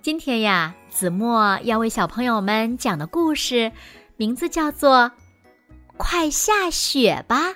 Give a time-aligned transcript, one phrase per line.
[0.00, 3.72] 今天呀，子墨要为小朋友们讲的故事，
[4.16, 4.98] 名字叫做
[5.96, 7.50] 《快下雪吧》。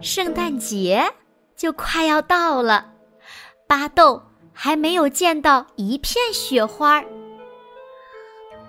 [0.00, 1.12] 圣诞节
[1.54, 2.92] 就快要到了，
[3.68, 7.04] 巴豆还没有见到一片雪花。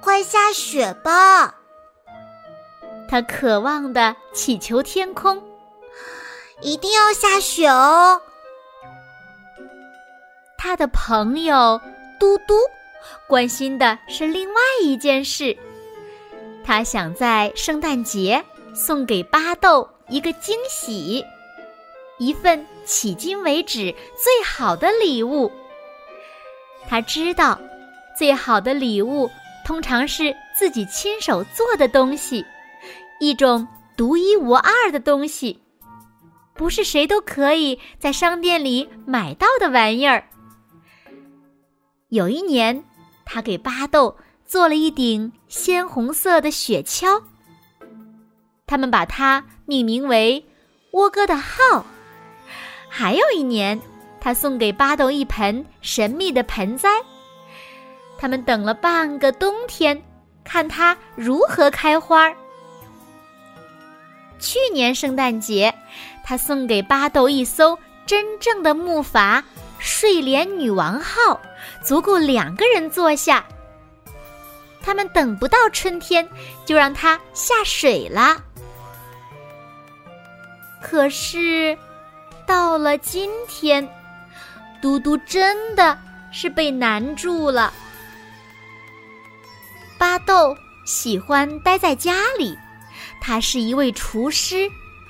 [0.01, 1.55] 快下雪吧！
[3.07, 5.41] 他渴望的祈求天空。
[6.63, 8.21] 一定要下雪哦！
[10.57, 11.79] 他的朋友
[12.19, 12.55] 嘟嘟
[13.27, 15.57] 关心的是另外一件事，
[16.63, 18.41] 他想在圣诞节
[18.73, 21.25] 送给巴豆一个惊喜，
[22.17, 25.51] 一份迄今为止最好的礼物。
[26.87, 27.59] 他知道，
[28.17, 29.29] 最好的礼物
[29.65, 32.45] 通常是自己亲手做的东西，
[33.19, 35.62] 一种独一无二的东西。
[36.53, 40.23] 不是谁都可以在商店里买到的玩意儿。
[42.09, 42.83] 有一年，
[43.25, 47.23] 他给巴豆做了一顶鲜红色的雪橇，
[48.67, 50.45] 他们把它命名为
[50.93, 51.85] “窝哥的号”。
[52.87, 53.81] 还有一年，
[54.21, 56.89] 他送给巴豆一盆神秘的盆栽，
[58.19, 59.99] 他们等了半个冬天，
[60.43, 62.35] 看它如何开花儿。
[64.43, 65.73] 去年圣诞节。
[66.25, 69.41] 他送给巴豆一艘真正的木筏
[69.79, 71.39] “睡莲女王号”，
[71.81, 73.45] 足够两个人坐下。
[74.81, 76.27] 他们等不到春天，
[76.65, 78.43] 就让它下水了。
[80.81, 81.77] 可是，
[82.45, 83.87] 到了今天，
[84.81, 85.97] 嘟嘟真的
[86.31, 87.73] 是被难住了。
[89.97, 90.53] 巴豆
[90.85, 92.57] 喜欢待在家里，
[93.25, 94.69] 他是一位厨师。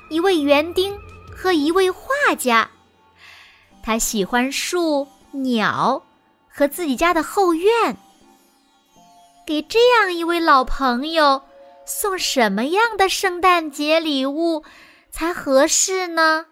[0.09, 0.95] 一位园丁
[1.35, 2.05] 和一位画
[2.37, 2.69] 家，
[3.81, 6.05] 他喜欢树、鸟
[6.47, 7.97] 和自己家的后院。
[9.47, 11.41] 给这样一位老朋友
[11.83, 14.63] 送什么样的圣诞节礼物
[15.09, 16.45] 才合适呢？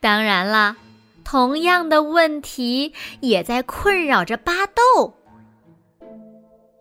[0.00, 0.76] 当然啦，
[1.24, 5.14] 同样的问题也在困扰着巴豆。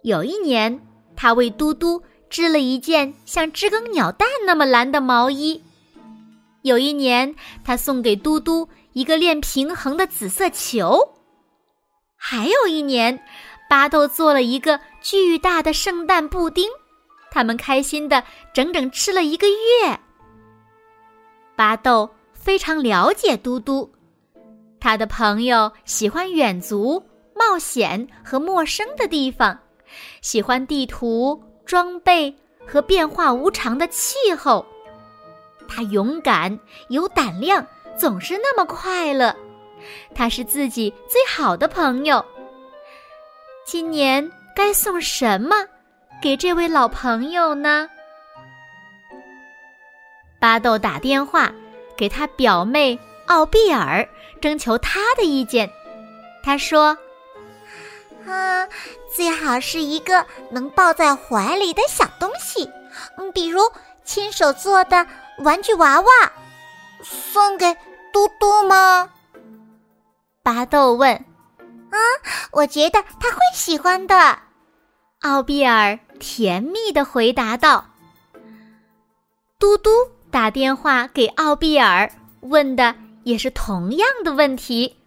[0.04, 0.80] 有一年，
[1.16, 2.04] 他为嘟嘟。
[2.32, 5.62] 织了一件像知更鸟蛋那么蓝的毛衣。
[6.62, 11.16] 有一年，他送给嘟嘟一个练平衡的紫色球。
[12.16, 13.22] 还有一年，
[13.70, 16.70] 巴豆做了一个巨大的圣诞布丁，
[17.30, 20.00] 他们开心的整整吃了一个月。
[21.56, 23.92] 巴豆非常了解嘟嘟，
[24.80, 27.04] 他的朋友喜欢远足、
[27.36, 29.60] 冒险和陌生的地方，
[30.22, 31.44] 喜欢地图。
[31.72, 32.36] 装备
[32.68, 34.66] 和变化无常的气候，
[35.70, 36.60] 他勇敢
[36.90, 37.66] 有胆量，
[37.98, 39.34] 总是那么快乐。
[40.14, 42.26] 他是自己最好的朋友。
[43.66, 45.56] 今年该送什么
[46.22, 47.90] 给这位老朋友呢？
[50.42, 51.50] 巴豆打电话
[51.96, 54.06] 给他表妹奥比尔，
[54.42, 55.72] 征求他的意见。
[56.44, 56.98] 他说。
[58.28, 58.68] 啊，
[59.16, 62.70] 最好是一个能抱在怀里的小东西，
[63.18, 63.62] 嗯，比如
[64.04, 65.06] 亲手做的
[65.40, 66.08] 玩具娃娃，
[67.04, 67.76] 送给
[68.14, 69.10] 嘟嘟吗？
[70.44, 71.14] 巴豆问。
[71.14, 71.98] 啊，
[72.52, 74.40] 我觉得他会喜欢的。
[75.22, 77.86] 奥比尔甜蜜的回答道。
[79.60, 79.90] 嘟嘟
[80.32, 82.10] 打电话给奥比尔，
[82.40, 84.98] 问的也是同样的问题，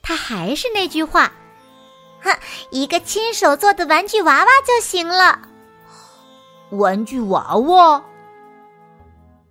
[0.00, 1.32] 他还是那句话。
[2.70, 5.38] 一个亲手做的玩具娃娃就行了。
[6.70, 8.02] 玩具娃娃，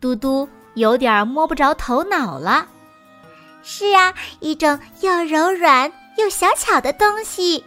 [0.02, 2.68] 嘟嘟有点摸不着头脑了。
[3.64, 7.64] 是啊，一种又柔软又小巧的东西。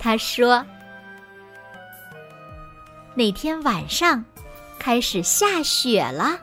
[0.00, 0.64] 他说
[3.14, 4.24] ：“那天晚上
[4.78, 6.38] 开始下雪了。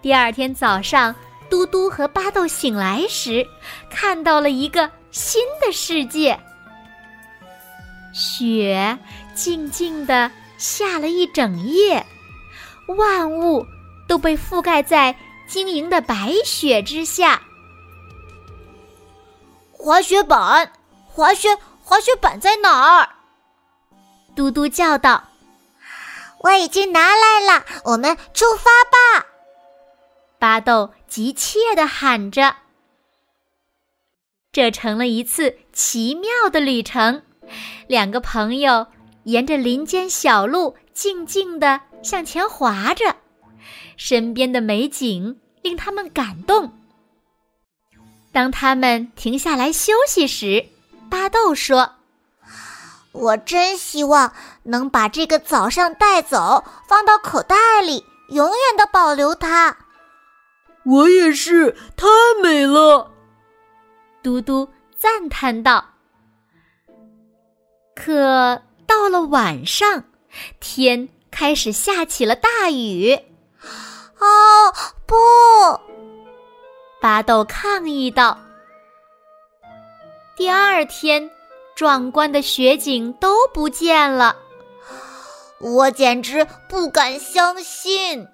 [0.00, 1.14] 第二天早上，
[1.50, 3.46] 嘟嘟和巴豆醒来时，
[3.90, 6.38] 看到了一个。”新的世界，
[8.12, 8.98] 雪
[9.34, 12.04] 静静的下了一整夜，
[12.88, 13.66] 万物
[14.06, 15.16] 都被覆盖在
[15.48, 17.42] 晶莹的白雪之下。
[19.72, 20.72] 滑雪板，
[21.06, 23.08] 滑雪滑雪板在哪儿？
[24.36, 25.24] 嘟嘟叫道
[26.40, 29.26] ：“我已经拿来了，我们出发吧！”
[30.38, 32.54] 巴豆急切的喊着。
[34.58, 37.22] 这成了一次奇妙的旅程，
[37.86, 38.88] 两个朋友
[39.22, 43.14] 沿着林间小路静静地向前滑着，
[43.96, 46.72] 身边的美景令他们感动。
[48.32, 50.66] 当他们停下来休息时，
[51.08, 51.92] 巴豆说
[53.14, 54.32] ：“我真希望
[54.64, 59.76] 能把这个早上带走，放到口袋里，永远的保留它。”
[60.84, 62.08] 我也是，太
[62.42, 63.12] 美了。
[64.28, 65.82] 嘟嘟赞叹道
[67.96, 70.04] ：“可到了晚上，
[70.60, 73.18] 天开始下起了大雨。”
[74.20, 74.26] 哦，
[75.06, 75.16] 不！
[77.00, 78.38] 巴豆抗议道。
[80.36, 81.30] 第二天，
[81.74, 84.36] 壮观的雪景都不见了，
[85.58, 88.28] 我简直不敢相信。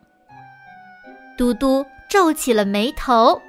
[1.39, 3.41] 嘟嘟皱起了眉头。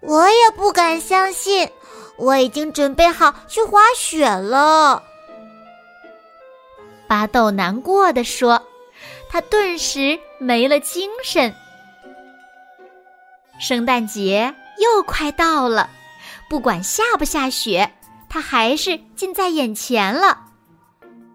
[0.00, 1.70] 我也不敢相信，
[2.16, 5.02] 我已经准备好去滑雪了。
[7.06, 8.62] 巴豆难过的说
[9.28, 11.54] ：“他顿时没了精神。”
[13.58, 15.90] 圣诞节又快到了，
[16.48, 17.92] 不管下不下雪，
[18.28, 20.46] 他还是近在眼前了。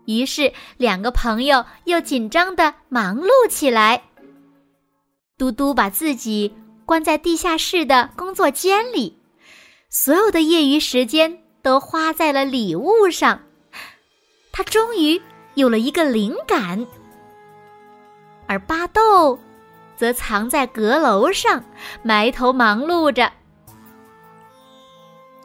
[0.06, 4.04] 于是，两个朋友又紧张的忙碌起来。
[5.38, 6.56] 嘟嘟把自己。
[6.86, 9.18] 关在地下室的工作间里，
[9.90, 13.40] 所有的业余时间都花在了礼物上。
[14.52, 15.22] 他终于
[15.56, 16.86] 有了一个灵感，
[18.48, 19.40] 而巴豆
[19.96, 21.64] 则藏在阁楼上，
[22.04, 23.32] 埋头忙碌着。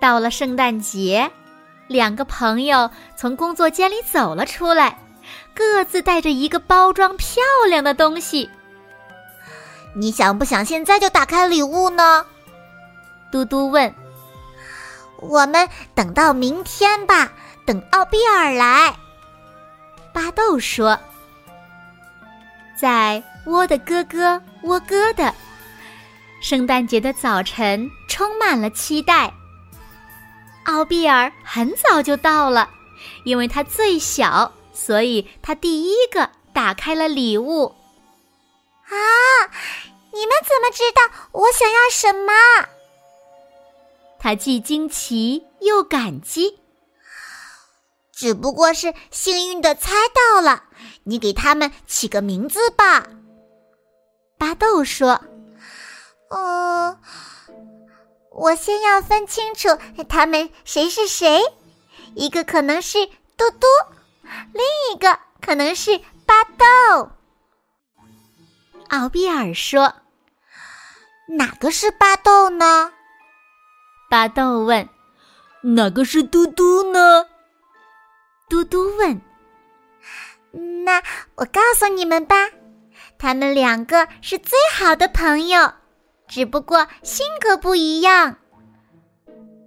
[0.01, 1.31] 到了圣诞节，
[1.89, 4.99] 两个朋友从工作间里走了出来，
[5.55, 8.49] 各自带着一个包装漂亮的东西。
[9.99, 12.25] 你想不想现在就打开礼物呢？
[13.33, 13.93] 嘟嘟问。
[15.21, 17.33] 我们等到明天吧，
[17.67, 18.95] 等奥比尔来。
[20.13, 20.97] 巴豆说。
[22.81, 25.35] 在窝的咯咯窝咯的，
[26.41, 29.35] 圣诞节的早晨充满了期待。
[30.67, 32.71] 奥比尔很早就到了，
[33.25, 37.75] 因为他最小，所以他第一个打开了礼物。
[38.89, 39.51] 啊！
[40.11, 41.03] 你们怎么知道
[41.33, 42.33] 我想要什么？
[44.19, 46.59] 他既惊奇又感激。
[48.13, 50.65] 只不过是幸运的猜到了。
[51.05, 53.07] 你给他们起个名字吧。
[54.37, 55.21] 巴豆说
[56.31, 56.99] ：“嗯，
[58.33, 59.69] 我先要分清楚
[60.09, 61.43] 他们谁是谁。
[62.15, 63.07] 一个可能是
[63.37, 63.67] 嘟嘟，
[64.53, 67.11] 另一个可能是巴豆。”
[68.89, 69.95] 奥比尔说。
[71.31, 72.91] 哪个是巴豆呢？
[74.09, 74.89] 巴豆问。
[75.63, 77.27] 哪个是嘟嘟呢？
[78.49, 79.21] 嘟嘟问。
[80.85, 81.03] 那
[81.35, 82.35] 我告诉你们吧，
[83.19, 85.71] 他们两个是最好的朋友，
[86.27, 88.37] 只不过性格不一样。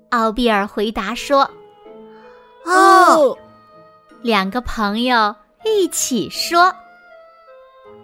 [0.10, 1.52] 奥比尔回答说
[2.66, 3.38] ：“哦。”
[4.24, 6.76] 两个朋友一起说：“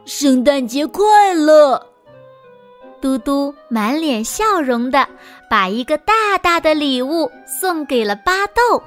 [0.07, 1.85] 圣诞节快乐。”
[2.99, 5.07] 嘟嘟满脸笑容的
[5.47, 8.81] 把一个大大的礼物送给了巴豆。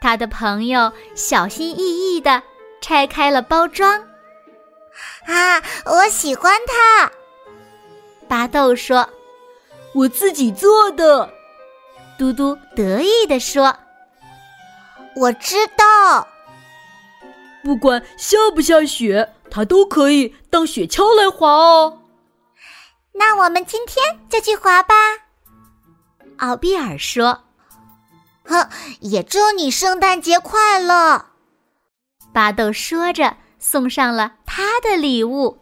[0.00, 2.40] 他的朋友小心翼翼的
[2.80, 4.00] 拆开了包装。
[5.26, 7.10] 啊，我喜欢它。
[8.28, 9.08] 巴豆说
[9.94, 11.28] ：“我自己做的。”
[12.18, 13.74] 嘟嘟得意的说
[15.16, 16.26] ：“我知道。”
[17.64, 22.00] 不管下不下雪，它都可以当雪橇来滑哦。
[23.12, 24.94] 那我们今天就去滑吧，
[26.38, 27.38] 奥比尔说。
[28.44, 28.66] 哼，
[29.00, 31.26] 也祝你圣诞节快乐。
[32.32, 35.58] 巴豆说着，送上了他的礼物。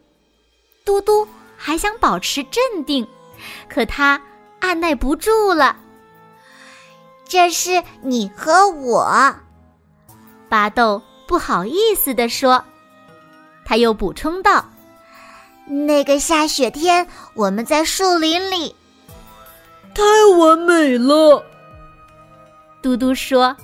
[0.85, 3.05] 嘟嘟还想保持镇定，
[3.69, 4.23] 可他
[4.61, 5.77] 按耐不住了。
[7.25, 9.35] 这是你和我，
[10.49, 12.65] 巴豆不好意思地说。
[13.71, 14.65] 他又补充道。
[15.65, 18.75] 那个下雪天，我们在树林里，
[19.95, 20.03] 太
[20.37, 21.41] 完美了。
[22.83, 23.57] 嘟嘟说。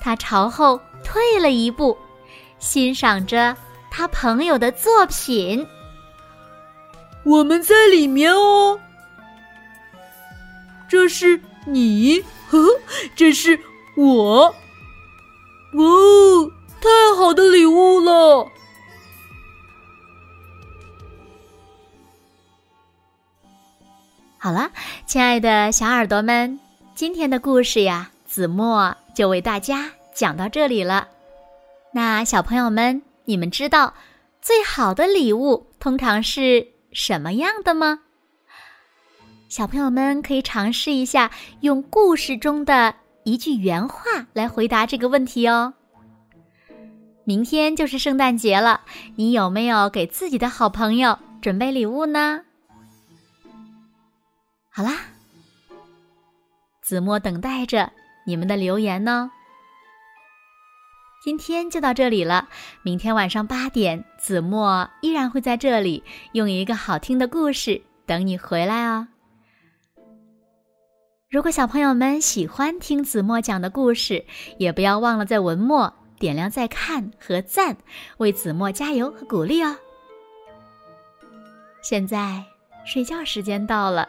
[0.00, 1.94] 他朝后退了一步，
[2.58, 3.54] 欣赏着
[3.90, 5.66] 他朋友的作品。
[7.24, 8.80] 我们在里面哦。
[10.88, 12.18] 这是你，
[12.48, 12.80] 呵呵，
[13.14, 13.60] 这是
[13.94, 14.46] 我。
[15.74, 18.50] 哇哦，太好的礼物了！
[24.42, 24.70] 好了，
[25.04, 26.58] 亲爱的小耳朵们，
[26.94, 31.06] 今天的故事呀，子墨就为大家讲到这里了。
[31.92, 33.92] 那小朋友们，你们知道
[34.40, 38.00] 最好的礼物通常是什么样的吗？
[39.50, 41.30] 小朋友们可以尝试一下，
[41.60, 42.94] 用故事中的
[43.24, 45.74] 一句原话来回答这个问题哦。
[47.24, 48.80] 明天就是圣诞节了，
[49.16, 52.40] 你有没有给自己的好朋友准备礼物呢？
[54.72, 54.98] 好啦，
[56.80, 57.92] 子墨等待着
[58.24, 59.30] 你们的留言呢。
[61.22, 62.48] 今天就到这里了，
[62.82, 69.08] 明天晚上八点，子墨依然会在这里用一个好听的故事等你回来哦。
[71.28, 74.24] 如果小朋友们喜欢听子墨讲的故事，
[74.56, 77.76] 也不要忘了在文末点亮再看和赞，
[78.18, 79.76] 为子墨加油和鼓励哦。
[81.82, 82.42] 现在
[82.86, 84.08] 睡觉时间到了。